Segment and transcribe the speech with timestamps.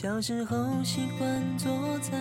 [0.00, 2.12] 小时候习惯坐在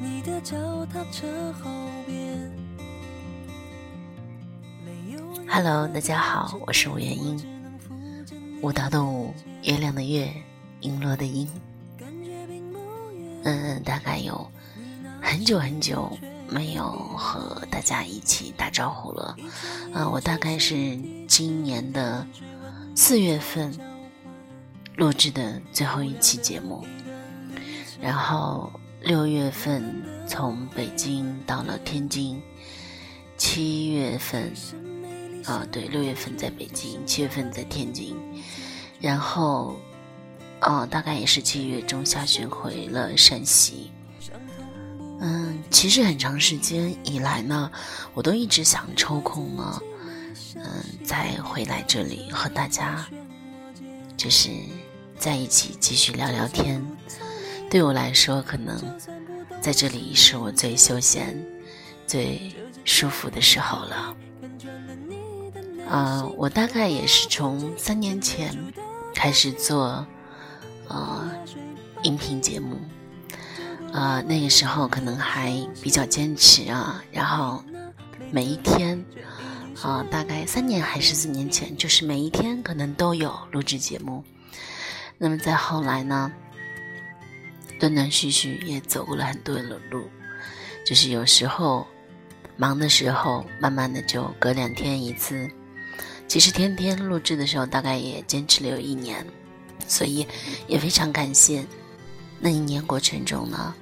[0.00, 1.70] 你的脚踏车后
[2.06, 2.50] 边。
[5.46, 7.38] Hello，大家好，我是吴元英，
[8.62, 10.32] 舞蹈的舞，月亮的月，
[10.80, 11.46] 璎珞的璎。
[13.42, 14.50] 嗯，大概有
[15.20, 16.10] 很久很久
[16.48, 19.36] 没有和大家一起打招呼了。
[19.92, 22.26] 嗯，我大概是今年的
[22.94, 23.70] 四月份
[24.96, 26.86] 录制的最后一期节目，
[28.00, 32.40] 然后六月份从北京到了天津，
[33.36, 34.52] 七月份。
[35.44, 38.16] 啊，对，六月份在北京，七月份在天津，
[39.00, 39.74] 然后，
[40.60, 43.90] 哦，大概也是七月中下旬回了山西。
[45.18, 47.68] 嗯，其实很长时间以来呢，
[48.14, 49.82] 我都一直想抽空呢，
[50.54, 50.64] 嗯，
[51.04, 53.04] 再回来这里和大家，
[54.16, 54.48] 就是
[55.22, 56.84] 在一起继续聊聊天。
[57.70, 58.76] 对我来说，可能
[59.60, 61.40] 在这里是我最休闲、
[62.08, 62.52] 最
[62.84, 64.16] 舒服的时候了。
[65.88, 68.52] 啊，我大概也是从三年前
[69.14, 70.04] 开始做，
[70.88, 71.30] 呃，
[72.02, 72.76] 音频节目，
[73.92, 77.62] 啊，那个时候可能还比较坚持啊，然后
[78.32, 79.04] 每一天，
[79.82, 84.24] 啊，大概三年还是四年前，就是每一天可能都有录制节目。
[85.24, 86.32] 那么在后来呢，
[87.78, 90.10] 断断续续也走过了很多的路，
[90.84, 91.86] 就是有时候
[92.56, 95.48] 忙的时候，慢慢的就隔两天一次。
[96.26, 99.24] 其实天天录制的时候，大概也坚持了有一年，
[99.86, 100.26] 所以
[100.66, 101.64] 也非常感谢
[102.40, 103.72] 那一年过程中呢，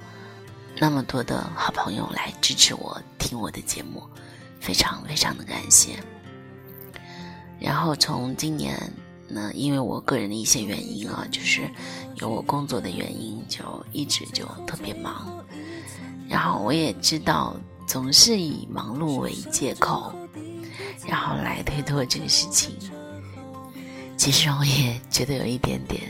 [0.77, 4.03] 那么多的好朋友来支持我听我的节目，
[4.59, 5.97] 非常非常的感谢。
[7.59, 8.79] 然后从今年
[9.33, 11.61] 那，因为我个人的一些原因啊，就是
[12.15, 15.43] 有我工作的原因，就一直就特别忙。
[16.27, 17.55] 然后我也知道，
[17.87, 20.13] 总是以忙碌为借口。
[21.07, 22.75] 然后来推脱这个事情，
[24.15, 26.01] 其实我也觉得有一点点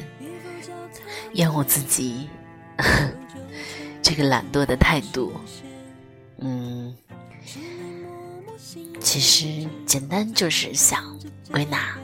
[1.33, 2.27] 厌恶自己
[4.03, 5.31] 这个懒惰的态度。
[6.39, 6.93] 嗯，
[8.99, 11.17] 其实简单就是想
[11.49, 11.97] 归纳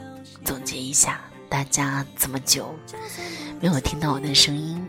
[0.44, 2.74] 总结一下，大家这么久
[3.60, 4.86] 没有听到我的声音，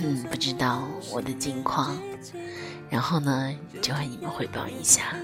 [0.00, 1.96] 嗯，不知道我的近况，
[2.90, 5.14] 然后呢就和你们汇报一下。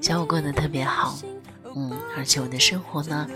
[0.00, 1.18] 小五过得特别好，
[1.74, 3.26] 嗯，而且我的生活呢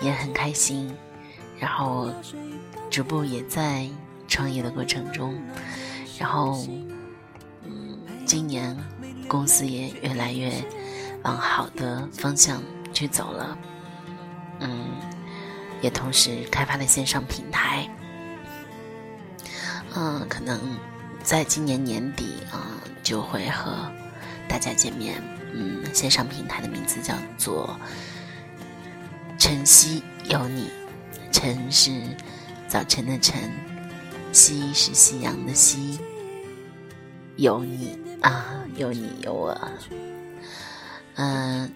[0.00, 0.94] 也很开心，
[1.58, 2.10] 然后
[2.90, 3.88] 逐步也在
[4.28, 5.34] 创业的过程中，
[6.18, 6.64] 然后
[7.64, 8.76] 嗯，今年
[9.26, 10.52] 公司也越来越
[11.24, 13.58] 往好的方向去走了，
[14.62, 14.86] 嗯，
[15.80, 17.88] 也同时开发了线上平台，
[19.94, 20.58] 嗯，可能
[21.22, 23.70] 在今年年底啊就会和。
[24.48, 25.22] 大家见面，
[25.54, 27.74] 嗯，线上平台的名字叫做
[29.38, 30.68] “晨曦有你”，
[31.32, 31.90] 晨是
[32.68, 33.50] 早晨的晨，
[34.30, 35.98] 夕是夕阳的夕，
[37.36, 38.44] 有你啊，
[38.76, 39.58] 有你有我，
[41.14, 41.72] 嗯。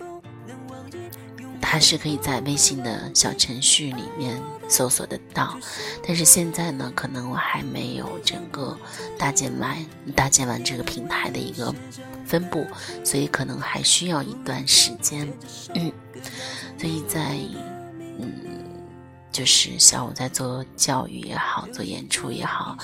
[1.69, 5.59] 它是可以在微信的小程序里面搜索得到，
[6.07, 8.79] 但是现在呢，可能我还没有整个
[9.19, 9.85] 搭建完
[10.15, 11.75] 搭建完这个平台的一个
[12.25, 12.65] 分布，
[13.05, 15.29] 所以可能还需要一段时间。
[15.75, 15.93] 嗯，
[16.79, 17.37] 所以在
[18.21, 18.33] 嗯，
[19.33, 22.79] 就是像我在做教育也好，做演出也好，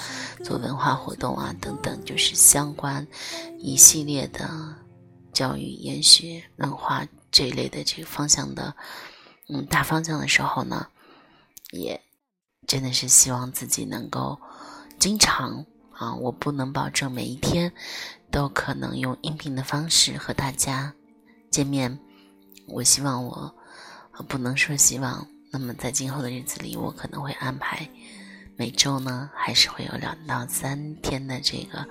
[0.45, 3.07] 做文化活动啊等等，就是相关
[3.61, 4.51] 一系列的
[5.33, 7.07] 教育、研学、文化。
[7.33, 8.77] 这一类的这个方向的，
[9.49, 10.87] 嗯，大方向的时候呢，
[11.73, 12.01] 也
[12.69, 14.39] 真的是希望自己能够
[14.99, 17.73] 经常啊，我不能保证每一天
[18.31, 20.95] 都可能用音频的方式和大家
[21.51, 21.99] 见面。
[22.69, 23.55] 我希望我
[24.29, 27.89] 不能说希望，那么在今后的日子里，我可能会安排
[28.57, 31.89] 每周呢，还是会有两到三天的这个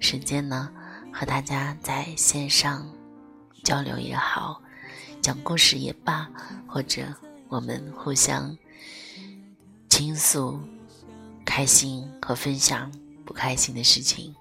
[0.00, 0.70] 时间呢，
[1.12, 2.86] 和大家在线上
[3.64, 4.62] 交流也好。
[5.22, 6.28] 讲故事也罢，
[6.66, 7.14] 或者
[7.48, 8.58] 我们互相
[9.88, 10.58] 倾诉
[11.44, 12.90] 开心和分享
[13.24, 14.34] 不开心的事情，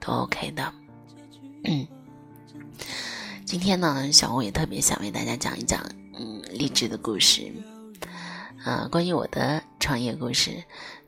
[0.00, 0.72] 都 OK 的。
[1.64, 1.86] 嗯，
[3.44, 5.84] 今天呢，小吴也特别想为大家讲一讲
[6.18, 7.52] 嗯励志的故事，
[8.64, 10.64] 呃，关于我的创业故事，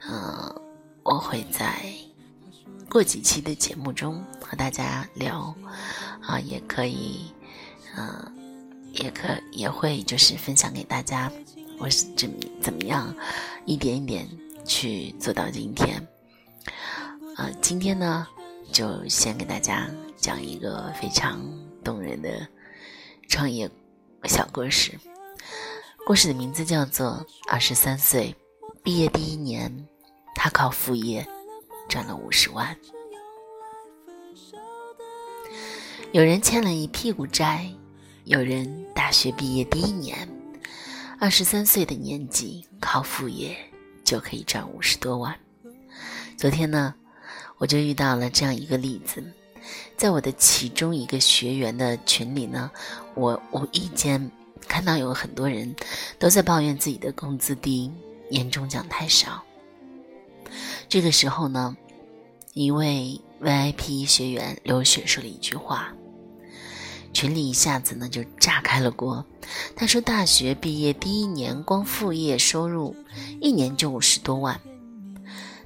[0.06, 0.54] 嗯，
[1.02, 1.82] 我会在
[2.90, 5.54] 过几期的节目中和大家聊，
[6.20, 7.32] 啊，也可以，
[7.96, 8.36] 嗯。
[8.92, 11.30] 也可也会就是分享给大家，
[11.78, 13.14] 我是怎么怎么样，
[13.64, 14.28] 一点一点
[14.64, 16.06] 去做到今天。
[17.36, 18.26] 啊，今天呢，
[18.72, 21.40] 就先给大家讲一个非常
[21.84, 22.46] 动人的
[23.28, 23.70] 创业
[24.24, 24.98] 小故事。
[26.06, 28.34] 故事的名字叫做《二十三岁
[28.82, 29.70] 毕业第一年》，
[30.34, 31.26] 他靠副业
[31.88, 32.76] 赚了五十万。
[36.12, 37.68] 有人欠了一屁股债，
[38.26, 40.28] 有人大学毕业第一年，
[41.20, 43.56] 二十三岁的年纪靠副业
[44.02, 45.32] 就可以赚五十多万。
[46.36, 46.92] 昨天呢，
[47.56, 49.22] 我就遇到了这样一个例子，
[49.96, 52.68] 在我的其中一个学员的群里呢，
[53.14, 54.28] 我无意间。
[54.66, 55.72] 看到有很多人
[56.18, 57.92] 都在抱怨自己的工资低，
[58.28, 59.40] 年终奖太少。
[60.88, 61.76] 这个时候呢，
[62.54, 65.94] 一位 VIP 学员刘雪说了一句话，
[67.16, 69.24] 群里一下子呢就炸开了锅。
[69.74, 72.94] 他说：“大学毕业第一年，光副业收入
[73.40, 74.60] 一年就五十多万。”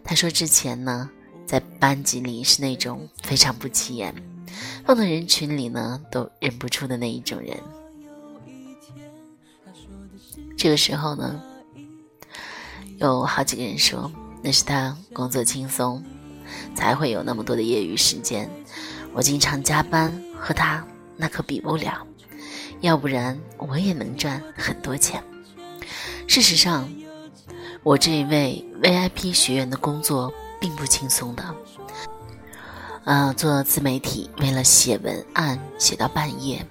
[0.05, 1.11] 他说之前呢，
[1.45, 4.15] 在班级里是那种非常不起眼，
[4.87, 7.59] 放到人群里呢都认不出的那一种人。
[10.57, 11.43] 这个时候呢，
[12.99, 14.09] 有好几个人说
[14.41, 16.01] 那是他工作轻松，
[16.77, 18.49] 才会有那么多的业余时间。
[19.13, 20.87] 我经常加班，和他
[21.21, 22.07] 那可比不了。
[22.81, 25.23] 要不然我也能赚很多钱。
[26.27, 26.89] 事实上，
[27.83, 31.55] 我这一位 VIP 学员的工作并不轻松的。
[33.05, 36.65] 呃，做自媒体，为了写文案写到半夜，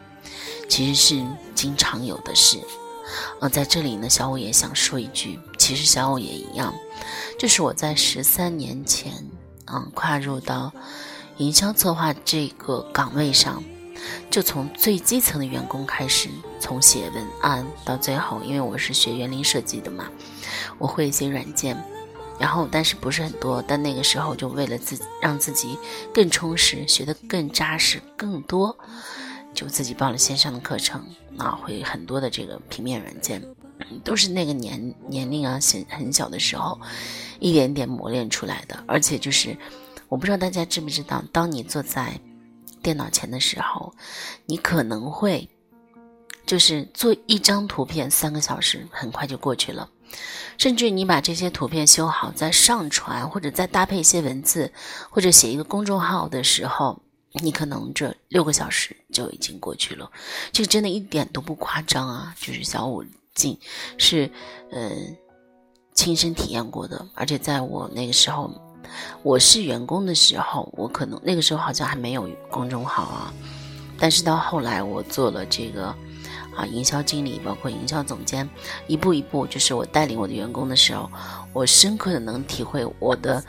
[0.67, 2.59] 其实是经常有的事。
[3.41, 6.73] 嗯，在这里呢，小五也想说一句，其实小五也一样，
[7.37, 9.11] 就是我在十三年前，
[9.71, 10.71] 嗯，跨入到
[11.37, 13.63] 营销策划这个岗位上，
[14.29, 16.29] 就从最基层的员工开始，
[16.59, 20.09] 从写文案到最后，因为我是学园林设计的嘛，
[20.77, 21.75] 我会一些软件，
[22.39, 25.77] 然后但是不是很多，但那个时候就为了自让自己
[26.13, 28.77] 更充实，学得更扎实，更多。
[29.51, 31.03] 就自己报了线上的课程，
[31.37, 33.43] 啊，会很多的这个平面软件，
[34.03, 36.79] 都是那个年年龄啊，很很小的时候，
[37.39, 38.81] 一点点磨练出来的。
[38.85, 39.57] 而且就是，
[40.07, 42.21] 我不知道大家知不知道，当你坐在
[42.81, 43.93] 电脑前的时候，
[44.45, 45.47] 你可能会，
[46.45, 49.89] 就是做一张图片三个小时很快就过去了，
[50.57, 54.71] 甚至你把这些图片修好再上传，或者再搭配一些文字，
[55.09, 57.01] 或者写一个公众号的时候。
[57.43, 60.11] 你可能这六个小时就已经过去了，
[60.51, 62.35] 这真的一点都不夸张啊！
[62.39, 63.05] 就是小五
[63.35, 63.55] 进
[63.99, 64.31] 是，
[64.71, 64.89] 呃，
[65.93, 68.51] 亲身体验过的，而且在我那个时候，
[69.23, 73.33] 我是员工的时候，我可能那个时候好像还没有公众号啊，
[73.99, 75.87] 但是到后来我做了这个
[76.55, 78.49] 啊营销经理，包括营销总监，
[78.87, 81.09] 一步一步，就是我带领我的员工的时候，
[81.53, 83.43] 我深刻的能体会我的。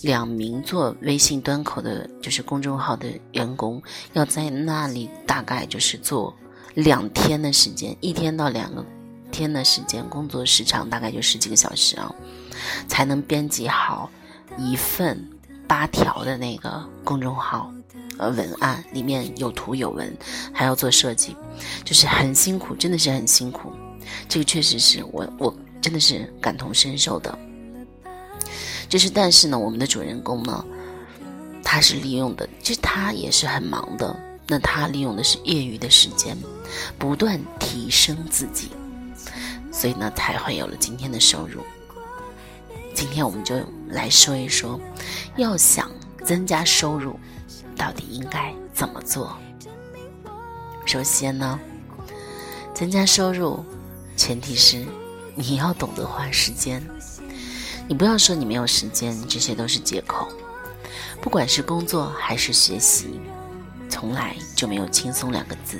[0.00, 3.80] 两名做微信端口的，就是公众号的员工，
[4.14, 6.34] 要在那里大概就是做
[6.74, 8.84] 两天的时间，一天到两个
[9.30, 12.12] 天的时间，工作时长大概就十几个小时啊，
[12.88, 14.10] 才能编辑好
[14.56, 15.28] 一份
[15.66, 17.72] 八条的那个公众号
[18.18, 20.14] 呃文案，里面有图有文，
[20.52, 21.36] 还要做设计，
[21.84, 23.72] 就是很辛苦，真的是很辛苦。
[24.28, 27.36] 这个确实是我我真的是感同身受的。
[28.88, 30.64] 就是，但是呢，我们的主人公呢，
[31.64, 34.14] 他是利用的，其实他也是很忙的。
[34.46, 36.36] 那他利用的是业余的时间，
[36.98, 38.68] 不断提升自己，
[39.72, 41.62] 所以呢，才会有了今天的收入。
[42.92, 43.56] 今天我们就
[43.92, 44.80] 来说一说，
[45.36, 45.90] 要想
[46.24, 47.18] 增加收入，
[47.76, 49.36] 到底应该怎么做？
[50.84, 51.60] 首先呢，
[52.74, 53.64] 增加收入，
[54.16, 54.84] 前提是
[55.34, 56.82] 你要懂得花时间。
[57.86, 60.28] 你不要说你没有时间，这些都是借口。
[61.20, 63.20] 不管是工作还是学习，
[63.88, 65.78] 从来就没有轻松两个字。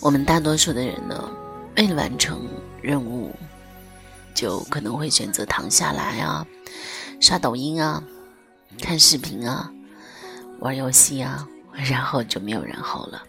[0.00, 1.30] 我们大多数的人呢，
[1.76, 2.48] 为了完成
[2.80, 3.34] 任务，
[4.36, 6.46] 就可能会选择躺下来啊，
[7.20, 8.04] 刷抖音啊，
[8.78, 9.72] 看视频啊，
[10.60, 13.22] 玩游戏啊，然后就没有然后了。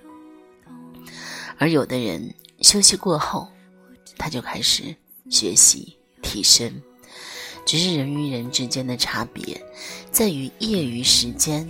[1.58, 3.48] 而有的人休息过后，
[4.18, 4.94] 他就开始
[5.30, 6.84] 学习提升，
[7.66, 9.66] 只是人与人之间的差别
[10.12, 11.66] 在于业余时间。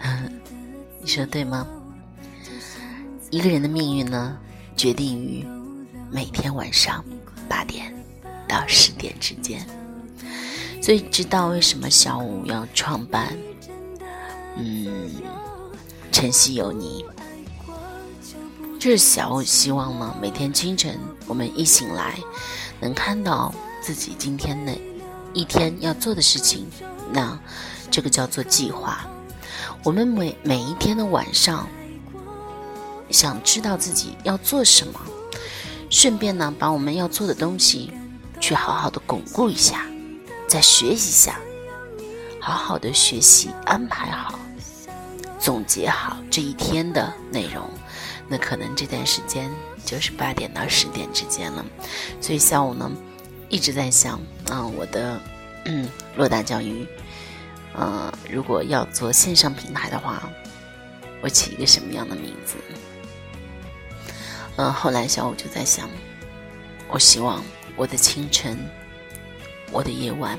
[1.00, 1.68] 你说对吗？
[3.30, 4.38] 一个人的命运呢，
[4.74, 5.44] 决定于
[6.10, 7.04] 每天晚上
[7.48, 7.94] 八点
[8.48, 9.66] 到十点之间。
[10.82, 13.36] 所以，知道为什么小五要创办？
[14.56, 15.10] 嗯，
[16.12, 17.04] 晨曦有你。
[18.78, 22.18] 这是小五希望呢，每天清晨我们一醒来，
[22.78, 24.72] 能看到自己今天的
[25.34, 26.66] 一天要做的事情，
[27.12, 27.36] 那
[27.90, 29.06] 这个叫做计划。
[29.82, 31.68] 我们每每一天的晚上，
[33.10, 35.00] 想知道自己要做什么，
[35.90, 37.92] 顺便呢把我们要做的东西
[38.40, 39.86] 去好好的巩固一下，
[40.46, 41.38] 再学一下，
[42.40, 44.38] 好好的学习，安排好，
[45.38, 47.68] 总结好这一天的内容。
[48.28, 49.48] 那可能这段时间
[49.84, 51.64] 就是八点到十点之间了，
[52.20, 52.90] 所以下午呢
[53.48, 55.20] 一直在想，啊，我的
[55.64, 56.84] 嗯，洛大教育，
[57.72, 60.28] 呃，如果要做线上平台的话，
[61.22, 62.56] 我起一个什么样的名字？
[64.56, 65.88] 嗯，后来小五就在想，
[66.88, 67.44] 我希望
[67.76, 68.58] 我的清晨，
[69.70, 70.38] 我的夜晚，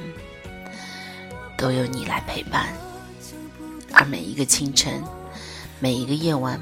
[1.56, 2.74] 都有你来陪伴，
[3.94, 5.03] 而每一个清晨，
[5.79, 6.60] 每一个夜晚。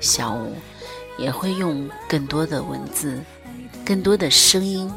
[0.00, 0.54] 小五
[1.18, 3.20] 也会用更多的文字、
[3.84, 4.88] 更多的声音，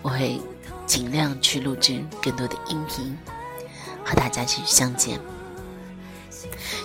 [0.00, 0.40] 我会
[0.86, 3.18] 尽量去录制更多的音频，
[4.04, 5.18] 和大家去相见。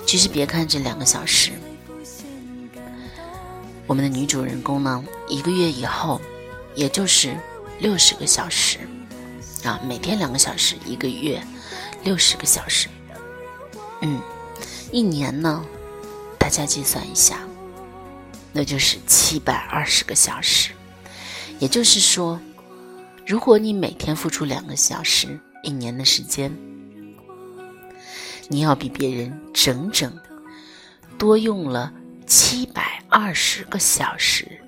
[0.07, 1.51] 其实别看这两个小时，
[3.85, 6.19] 我们的女主人公呢，一个月以后，
[6.79, 7.37] 也就是
[7.81, 8.79] 六十个小时
[9.65, 11.43] 啊，每天两个小时，一个月
[12.05, 12.87] 六十个小时，
[14.01, 14.21] 嗯，
[14.89, 15.61] 一年呢？
[16.37, 17.45] 大家计算一下，
[18.53, 20.71] 那就是七百二十个小时。
[21.59, 22.39] 也就是说，
[23.27, 26.49] 如果你每天付出两个小时，一年的时间，
[28.47, 30.17] 你要比别人整整
[31.17, 31.91] 多用了
[32.25, 34.61] 七百二十个小时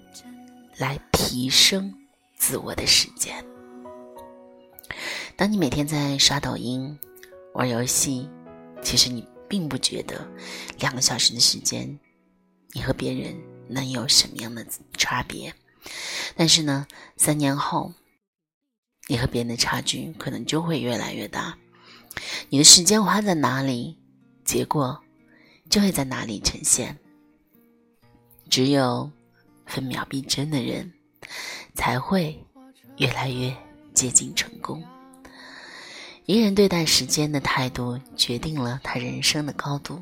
[0.75, 1.93] 来提升
[2.41, 3.45] 自我的时间。
[5.35, 6.97] 当你每天在刷抖音、
[7.53, 8.27] 玩游戏，
[8.81, 9.23] 其实你。
[9.51, 10.25] 并不觉得
[10.79, 11.99] 两个小时的时间，
[12.71, 13.35] 你和别人
[13.67, 15.53] 能有什么样的差别。
[16.37, 17.91] 但是呢，三年后，
[19.09, 21.57] 你和别人的差距可能就会越来越大。
[22.47, 23.99] 你的时间花在哪里，
[24.45, 24.97] 结果
[25.69, 26.97] 就会在哪里呈现。
[28.49, 29.11] 只有
[29.65, 30.93] 分秒必争的人，
[31.81, 32.39] 才会
[32.97, 33.51] 越来越
[33.91, 34.83] 接近成功。
[36.27, 39.99] 一个人对待时间的态度，决定了他人生的高度。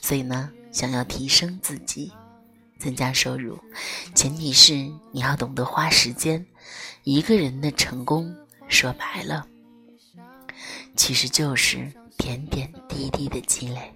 [0.00, 2.10] 所以呢，想要提升自己，
[2.78, 3.58] 增加收入，
[4.14, 4.72] 前提是
[5.12, 6.46] 你要懂得花时间。
[7.04, 8.34] 一个人的成功，
[8.66, 9.46] 说白了，
[10.96, 13.92] 其实就是点点滴滴的积累。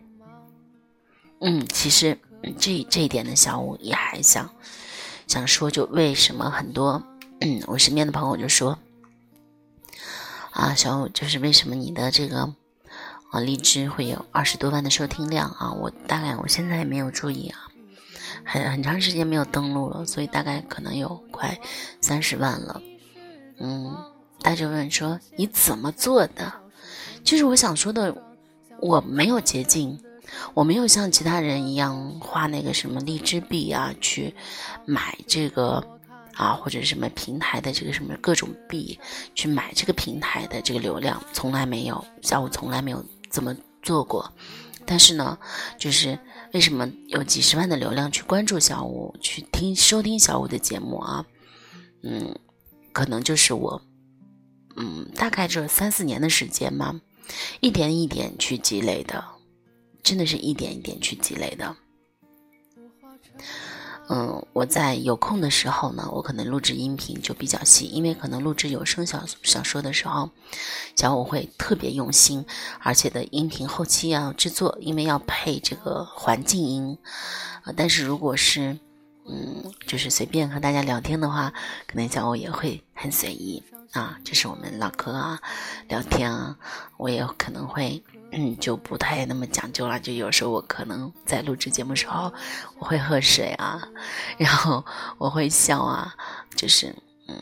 [1.40, 2.18] 嗯，其实
[2.58, 4.54] 这这一点的小五也还想
[5.30, 7.00] 想说，就为什么很多
[7.40, 8.76] 嗯，我身边的朋友就说。
[10.50, 12.52] 啊，小五，就是为什么你的这个
[13.30, 15.70] 啊荔枝会有二十多万的收听量啊？
[15.70, 17.68] 我大概我现在也没有注意啊，
[18.44, 21.56] 很很长时间没有登录了，所以大概可能有快
[22.00, 22.82] 三十万了。
[23.60, 23.96] 嗯，
[24.42, 26.52] 大家问说你怎么做的？
[27.22, 28.12] 就是我想说的，
[28.80, 30.02] 我没有捷径，
[30.54, 34.34] 我没有像其他人一样花那个什么荔枝币啊去
[34.84, 35.84] 买这个。
[36.36, 38.98] 啊，或者什么平台的这个什么各种币
[39.34, 44.32] 去买这个平台的这个流量，从来没有，小五从来没有这么做过。
[44.86, 45.38] 但是呢，
[45.76, 46.18] 就是
[46.54, 51.26] 为什么有几十万的流量去关注小五，去听收听小五的节目啊？
[52.04, 52.34] 嗯，
[52.94, 53.82] 可能就是我，
[54.76, 56.98] 嗯，大概这三四年的时间嘛，
[57.60, 59.22] 一点一点去积累的，
[60.02, 61.76] 真的是一点一点去积累的。
[64.12, 70.30] 嗯，我在有空的时候呢，我可能录制音频就比较细，因为可能录制有声小小说的时候，
[70.96, 72.44] 小五会特别用心，
[72.80, 76.98] 而且的音频后期要制作，因为要配这个环境音。
[77.62, 78.76] 啊，但是如果是，
[79.28, 81.52] 嗯，就是随便和大家聊天的话，
[81.86, 85.40] 可能小五也会很随意啊，就是我们唠嗑啊，
[85.88, 86.56] 聊天啊，
[86.96, 88.02] 我也可能会。
[88.32, 89.98] 嗯，就不太那么讲究了。
[89.98, 92.32] 就有时候我可能在录制节目时候，
[92.78, 93.82] 我会喝水啊，
[94.38, 94.84] 然后
[95.18, 96.14] 我会笑啊，
[96.54, 96.94] 就是
[97.26, 97.34] 嗯，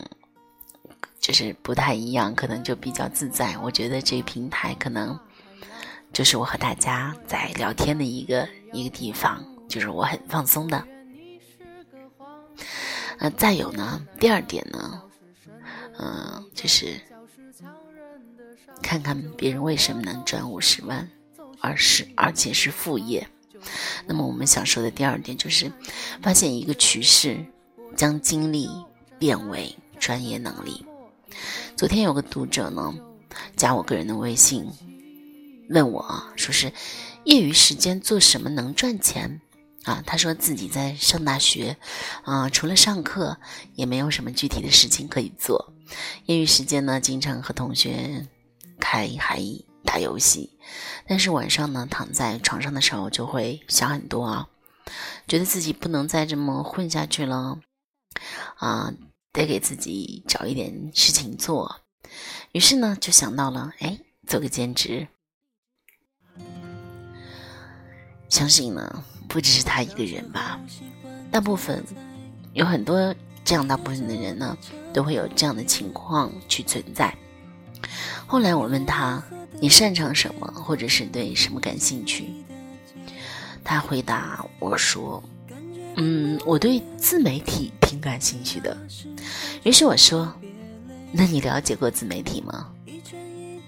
[1.19, 3.55] 就是不太一样，可能就比较自在。
[3.59, 5.15] 我觉得这平台可能
[6.11, 10.83] 就是我和大家在聊天的一个一个地方，就是我很放松的。
[13.19, 14.99] 呃，再有呢，第二点呢，
[15.99, 16.99] 嗯，就是。
[18.81, 21.07] 看看别人为什么能赚五十万，
[21.59, 23.27] 而是而且是副业。
[24.05, 25.71] 那么我们想说的第二点就是，
[26.21, 27.45] 发现一个趋势，
[27.95, 28.69] 将精力
[29.17, 30.85] 变为专业能力。
[31.75, 32.95] 昨天有个读者呢，
[33.57, 34.65] 加我个人的微信，
[35.69, 36.71] 问我说是
[37.25, 39.41] 业余时间做什么能赚钱
[39.89, 41.75] 啊，他说自己在上大学，
[42.23, 43.35] 啊，除了上课
[43.73, 45.73] 也没有什么具体的事情可以做，
[46.27, 48.27] 业余时间呢，经常和同学
[48.79, 49.41] 开海
[49.83, 50.59] 打游戏，
[51.07, 54.47] 但是晚上呢，躺在床上的时候就会想很多啊，
[55.27, 57.59] 觉得自己不能再这么混下去了，
[58.57, 58.93] 啊，
[59.33, 61.81] 得给自己找一点事情做，
[62.51, 65.07] 于是呢，就想到了，哎，做个兼职。
[68.29, 70.59] 相信呢，不只是他一个人吧，
[71.31, 71.81] 大部分
[72.53, 74.57] 有很多这样大部分的人呢，
[74.91, 77.15] 都会有这样的情况去存在。
[78.25, 79.23] 后来我问他
[79.61, 82.33] ：“你擅长什么，或者是对什么感兴趣？”
[83.63, 85.23] 他回答我说
[85.95, 88.75] ：“嗯，我对自媒体挺感兴趣的。”
[89.63, 90.33] 于是我说
[91.13, 92.67] ：“那你了解过自媒体吗？”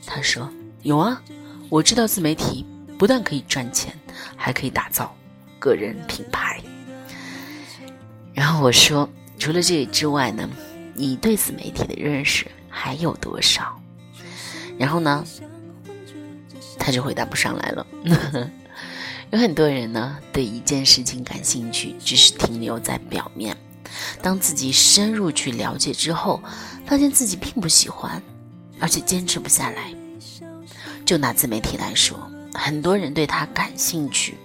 [0.08, 0.52] 他说
[0.82, 1.22] ：“有啊，
[1.70, 2.66] 我知道自媒体
[2.98, 3.96] 不但可以赚钱。”
[4.36, 5.16] 还可以打造
[5.62, 6.60] 个人品牌。
[8.34, 10.50] 然后我说，除了这个之外呢，
[10.96, 13.80] 你对自媒体的认识还有多少？
[14.80, 15.24] 然后呢，
[16.80, 17.86] 他就回答不上来了。
[19.30, 23.56] 有很多人呢，对一件事情感兴趣，只是停留在表面。
[24.22, 26.42] 当自己深入去了解之后，
[26.86, 28.22] 发现自己并不喜欢，
[28.80, 29.94] 而且坚持不下来。
[31.06, 32.20] 就拿自媒体来说。
[32.54, 34.38] 很多人对他感兴趣，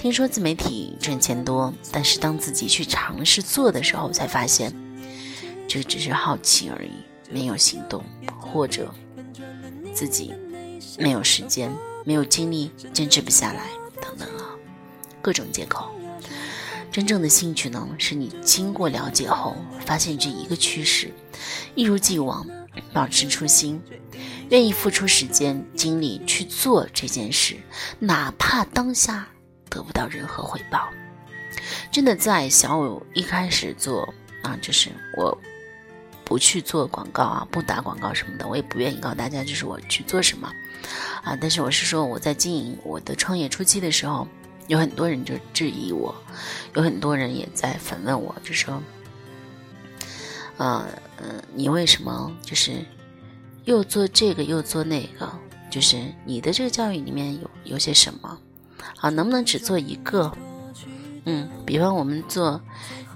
[0.00, 4.74] 听说自媒体赚钱多，但是当自己去尝试做的时候，才发现
[5.68, 6.90] 这只是好奇而已，
[7.30, 8.02] 没有行动，
[8.40, 8.90] 或者
[9.92, 10.32] 自己
[10.98, 11.70] 没有时间、
[12.02, 13.66] 没有精力，坚持不下来
[14.00, 14.56] 等等啊，
[15.20, 15.90] 各种借口。
[16.90, 19.54] 真正的兴趣呢，是你经过了解后，
[19.84, 21.12] 发现这一个趋势，
[21.74, 22.46] 一如既往，
[22.94, 23.78] 保持初心。
[24.48, 27.54] 愿意付出时间精力去做这件事，
[27.98, 29.28] 哪怕当下
[29.70, 30.90] 得不到任何回报。
[31.90, 34.12] 真的，在小五一开始做
[34.42, 35.36] 啊，就是我
[36.24, 40.52] 不去做广告啊，不打广告什么的，我也不愿意告诉大家，就是我去做什么
[41.22, 41.36] 啊。
[41.40, 44.26] 但是我是说，我在经营我的创业初期的时候，
[44.66, 46.14] 有很多人就质疑我，
[46.74, 48.82] 有很多人也在反问我，就说，
[50.58, 50.86] 呃
[51.22, 52.72] 嗯，你为什么就是？
[53.66, 55.30] 又做这个又做那个，
[55.70, 58.38] 就是你的这个教育里面有有些什么？
[58.98, 60.32] 啊，能不能只做一个？
[61.24, 62.60] 嗯，比方我们做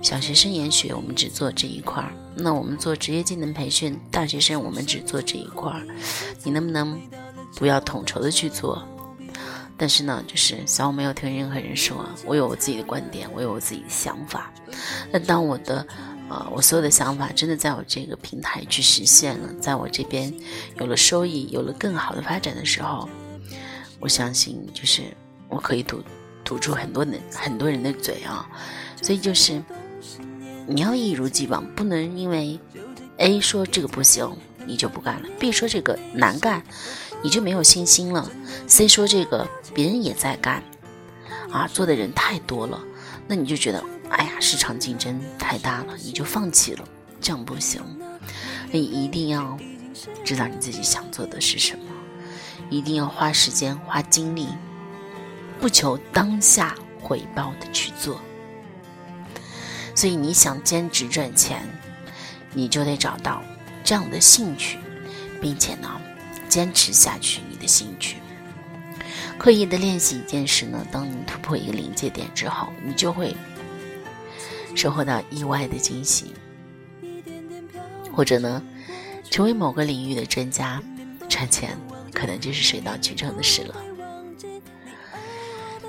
[0.02, 5.86] 小学生研学，我们只做这一块儿；那我们做职业技能培训，大学生我们只做这一块儿。
[6.42, 7.00] 你能不能
[7.56, 8.86] 不要统筹的去做？
[9.76, 14.52] 但是呢，就是小我没有听任何人说，我有我自己的观点，我有我自己的想法。
[15.12, 15.86] 那当我的。
[16.26, 20.32] 啊，我所有的想法真的在我这个平台去实现了，在我这边
[20.80, 23.06] 有了收益，有了更好的发展的时候，
[24.00, 25.02] 我相信就是
[25.54, 26.02] 我可以堵
[26.42, 28.48] 堵住很多人很多人的嘴啊，
[29.00, 29.62] 所以就是
[30.66, 32.58] 你要一如既往，不能因为
[33.18, 34.36] A 说这个不行，
[34.66, 36.62] 你就不干了；B 说这个难干，
[37.22, 38.28] 你就没有信心了
[38.66, 40.62] ；C 说这个别人也在干，
[41.52, 42.80] 啊，做的人太多了，
[43.28, 43.82] 那你就觉得。
[44.10, 46.84] 哎呀，市场竞争太大了，你就放弃了，
[47.20, 47.82] 这样不行。
[48.70, 49.58] 你一定要
[50.22, 51.84] 知道你自己想做的是什么，
[52.70, 54.46] 一定要花时间、花精力，
[55.64, 58.20] 不求当下回报的去做。
[59.94, 61.66] 所以，你想兼职赚钱，
[62.52, 63.42] 你就得找到
[63.82, 64.76] 这样的兴趣，
[65.40, 65.98] 并且呢，
[66.50, 68.18] 坚持下去你的兴趣。
[69.38, 73.34] 刻意的练习一件事呢，当你突破一个临界点之后，你就会。
[74.76, 76.34] 收获到意外的惊喜，
[78.12, 78.62] 或者呢，
[79.30, 80.82] 成为某个领域的专家，
[81.26, 81.74] 赚钱
[82.12, 83.74] 可能就是水到渠成的事了。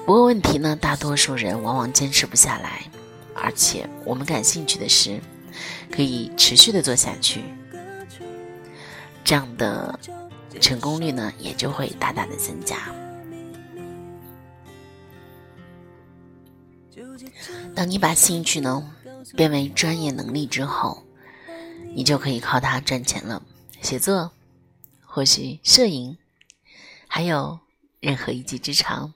[0.05, 2.83] 不过问题呢，大多数人往往坚持不下来，
[3.33, 5.19] 而且我们感兴趣的事，
[5.91, 7.43] 可以持续的做下去，
[9.23, 9.99] 这样的
[10.61, 12.77] 成功率呢，也就会大大的增加。
[17.73, 18.93] 当你把兴趣呢
[19.35, 21.03] 变为专业能力之后，
[21.95, 23.41] 你就可以靠它赚钱了。
[23.81, 24.31] 写作，
[25.03, 26.15] 或许摄影，
[27.07, 27.59] 还有
[27.99, 29.14] 任何一技之长，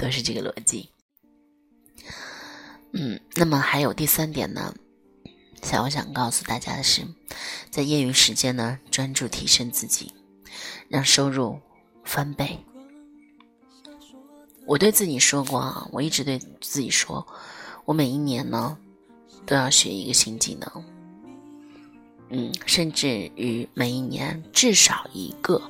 [0.00, 0.88] 都是这个逻辑。
[2.92, 4.74] 嗯，那么还有第三点呢，
[5.62, 7.02] 小我想告诉大家的是，
[7.70, 10.12] 在业余时间呢，专注提升自己，
[10.88, 11.60] 让收入
[12.02, 12.58] 翻倍。
[14.66, 17.26] 我对自己说过啊，我一直对自己说，
[17.84, 18.78] 我每一年呢
[19.44, 20.84] 都要学一个新技能，
[22.30, 25.60] 嗯，甚至于每一年至少一个，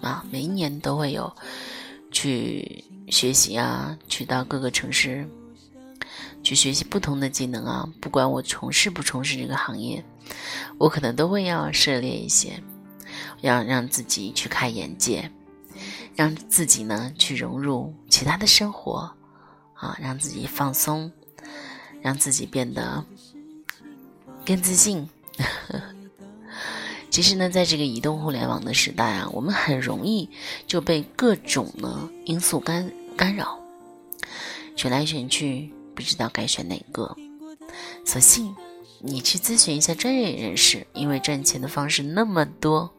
[0.00, 1.36] 啊，每一年都会有
[2.10, 5.28] 去学习啊，去到各个城市
[6.42, 7.86] 去学习不同的技能啊。
[8.00, 10.02] 不管我从事不从事这个行业，
[10.78, 12.62] 我可能都会要涉猎一些，
[13.42, 15.30] 要让自己去开眼界，
[16.16, 19.14] 让自己呢去融入其他的生活
[19.74, 21.12] 啊，让自己放松，
[22.00, 23.04] 让自己变得
[24.46, 25.06] 更自信。
[27.10, 30.30] 其实呢，在这个移动互联网的时代啊，我们很容易
[30.66, 33.58] 就被各种呢因素干干扰，
[34.76, 37.16] 选来选去不知道该选哪个。
[38.04, 38.54] 索性
[39.00, 42.92] 你去咨询一下专业人士，因为赚钱的方式那么多，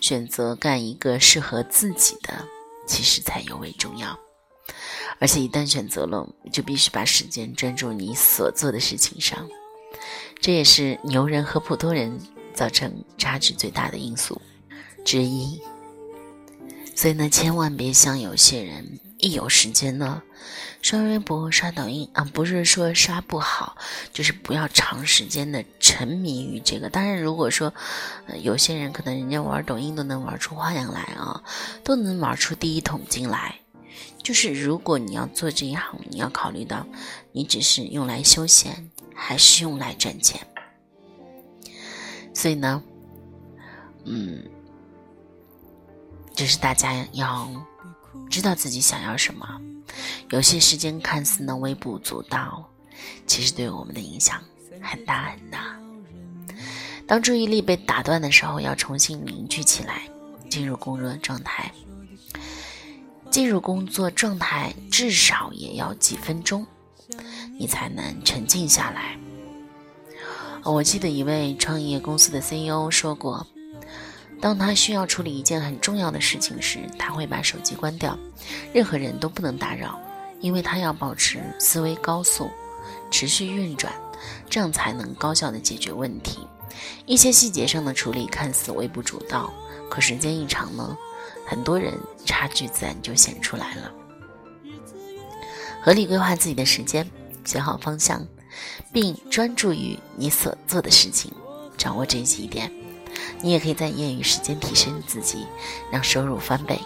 [0.00, 2.46] 选择干一个适合自己的，
[2.86, 4.18] 其实才尤为重要。
[5.18, 9.48] 而且一旦选择了，就必须把时间专注你所做的事情上，
[10.40, 12.18] 这也是牛人和普通人。
[12.52, 14.38] 造成差距最大的因素
[15.04, 15.62] 之一，
[16.94, 20.22] 所以呢，千万别像有些人一有时间呢，
[20.82, 23.76] 刷微博、刷抖音啊，不是说刷不好，
[24.12, 26.88] 就是不要长时间的沉迷于这个。
[26.88, 27.72] 当然，如果说
[28.42, 31.42] 有些人可能人家玩抖音都能玩出花样来啊，
[31.84, 33.60] 都能玩出第一桶金来，
[34.22, 36.86] 就是如果你要做这一行，你要考虑到
[37.32, 40.40] 你只是用来休闲，还是用来赚钱。
[42.32, 42.82] 所以呢，
[44.04, 44.42] 嗯，
[46.34, 47.48] 就是大家要
[48.28, 49.60] 知道自己想要什么。
[50.30, 52.64] 有些时间看似呢微不足道，
[53.26, 54.40] 其实对我们的影响
[54.80, 55.76] 很大很大。
[57.06, 60.02] 当注意力被打断的时候，要重新凝聚起来，
[60.48, 61.72] 进入工作状态。
[63.30, 66.66] 进入工作状态至少也要几分钟，
[67.58, 69.16] 你才能沉静下来。
[70.64, 73.46] 我记得一位创业公司的 CEO 说过，
[74.40, 78.18] 当他需要处理一件很重要的事情时，他会把手机关掉，
[78.72, 80.00] 任何人都不能打扰，
[80.40, 82.50] 因为他要保持思维高速，
[83.10, 83.92] 持续运转，
[84.48, 86.38] 这样才能高效的解决问题。
[87.04, 89.52] 一些细节上的处理看似微不足道，
[89.90, 90.96] 可时间一长呢，
[91.46, 91.92] 很多人
[92.24, 93.92] 差距自然就显出来了。
[95.82, 97.08] 合理规划自己的时间，
[97.44, 98.26] 选好方向。
[98.92, 101.32] 并专注于你所做的事情，
[101.78, 102.70] 掌握这几点，
[103.42, 105.46] 你也可以在业余时间提升自己，
[105.90, 106.80] 让收入翻倍。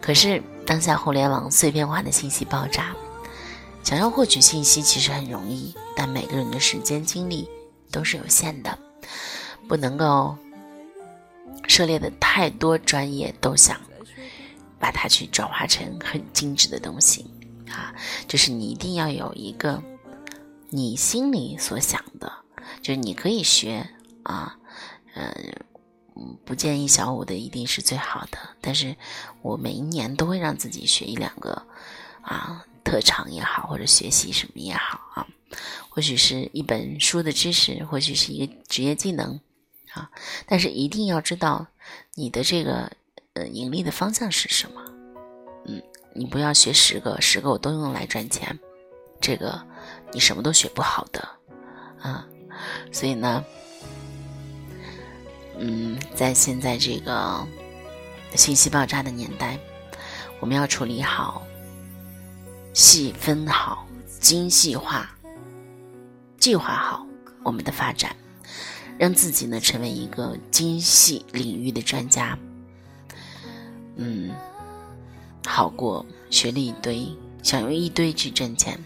[0.00, 2.94] 可是当下互联网碎片化的信息爆炸，
[3.82, 7.48] 想要获取信息其实很容易，但每个人的时间精力
[7.90, 8.78] 都是有限的，
[9.68, 10.36] 不能够
[11.68, 13.80] 涉猎的太多专业都想
[14.78, 17.26] 把它去转化成很精致的东西
[17.70, 17.94] 啊，
[18.26, 19.82] 就是你一定要有一个。
[20.74, 22.32] 你心里所想的，
[22.80, 23.86] 就是你可以学
[24.22, 24.56] 啊，
[25.14, 28.38] 嗯，不建议小五的一定是最好的。
[28.60, 28.96] 但是
[29.40, 31.66] 我每一年都会让自己学一两个
[32.22, 35.26] 啊，特长也好，或者学习什么也好啊，
[35.88, 39.40] 或许是一本书的知识，或许是一个职业技能
[39.92, 40.10] 啊，
[40.46, 41.66] 但是一定要知道
[42.14, 42.90] 你的这个
[43.34, 44.82] 呃盈利的方向是什么。
[45.66, 45.82] 嗯，
[46.14, 48.58] 你不要学十个，十个我都用来赚钱，
[49.20, 49.66] 这个。
[50.14, 51.26] 你什么都学不好的，
[52.02, 52.28] 啊，
[52.92, 53.42] 所以呢，
[55.64, 57.46] 嗯，在现在这个
[58.34, 59.56] 信息爆炸的年代，
[60.40, 61.46] 我们要处理好、
[62.74, 63.86] 细分好、
[64.18, 65.08] 精细化、
[66.36, 67.06] 计划好
[67.44, 68.16] 我们的发展，
[68.98, 72.36] 让自己呢成为一个精细领域的专家，
[73.94, 74.32] 嗯，
[75.46, 77.06] 好过学历一堆，
[77.40, 78.76] 想用一堆去挣钱。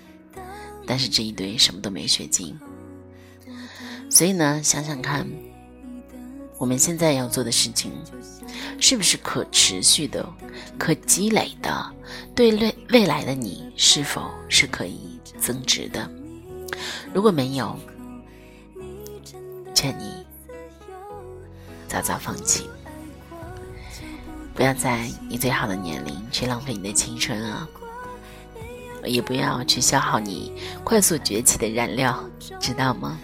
[0.87, 2.57] 但是这一堆什么都没学精，
[4.11, 5.27] 所以呢，想想看，
[6.59, 7.93] 我们现在要做的事情，
[8.81, 10.27] 是不是可持续的、
[10.79, 11.93] 可积累的？
[12.35, 16.11] 对未未来的你，是否是可以增值的？
[17.13, 17.79] 如果没有，
[19.75, 20.25] 劝你
[21.89, 22.69] 早早放弃，
[24.55, 27.69] 不要在你最好的年龄去浪费你的青春啊！
[29.05, 32.25] 也不要去消耗你快速崛起的燃料，
[32.59, 33.19] 知道吗？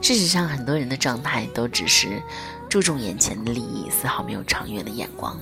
[0.00, 2.22] 事实上，很多人的状态都只是
[2.68, 5.38] 注重眼前的利益，丝毫没有长远的眼光。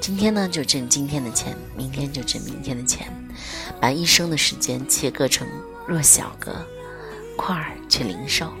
[0.00, 3.12] 今天呢，就挣今天的钱；明天就挣明天的钱，
[3.80, 5.46] 把一生的时间切割成
[5.86, 6.66] 弱小个
[7.36, 8.52] 块儿去零售，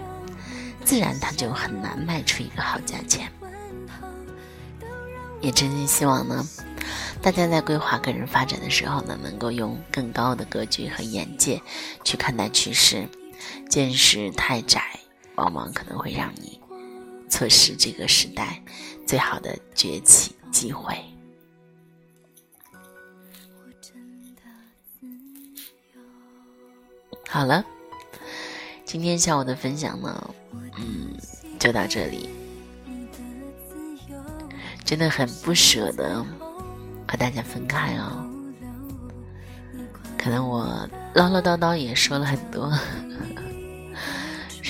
[0.84, 3.30] 自然他就很难卖出一个好价钱。
[5.40, 6.46] 也真心希望呢。
[7.20, 11.62] 大家在规划个人发展的时候呢，能够用更高的格局和眼界
[12.04, 13.08] 去看待趋势。
[13.68, 14.82] 见识太窄，
[15.36, 16.60] 往往可能会让你
[17.28, 18.62] 错失这个时代
[19.06, 20.94] 最好的崛起机会。
[27.28, 27.64] 好了
[28.84, 30.34] 今天下午的分享呢
[30.76, 31.16] 嗯
[31.58, 32.42] 就到这里。
[34.92, 36.22] 真的很不舍得
[37.08, 38.28] 和大家分开哦。
[40.18, 42.70] 可能我唠唠叨叨也说了很多。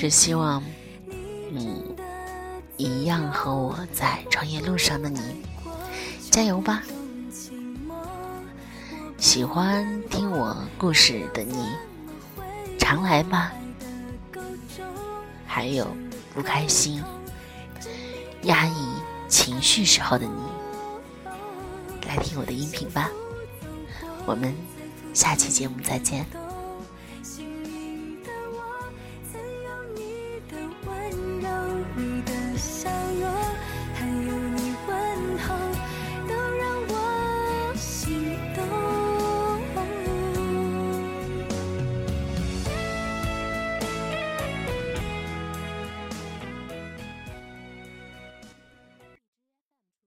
[0.03, 0.61] 是希望，
[1.53, 1.81] 嗯，
[2.77, 5.21] 一样和我在创业路上的你，
[6.29, 6.83] 加油吧！
[9.17, 11.69] 喜欢听我故事的你。
[12.81, 13.53] 常来吧，
[15.47, 15.87] 还有
[16.35, 17.01] 不开心、
[18.43, 18.75] 压抑
[19.29, 21.31] 情绪时候的你，
[22.09, 23.09] 来听我的音频吧。
[24.27, 24.53] 我们
[25.15, 26.27] 下期节目再见。